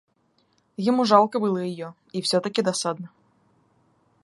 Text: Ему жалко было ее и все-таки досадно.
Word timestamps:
Ему 0.77 1.05
жалко 1.05 1.37
было 1.39 1.59
ее 1.59 1.93
и 2.11 2.23
все-таки 2.23 2.63
досадно. 2.63 3.11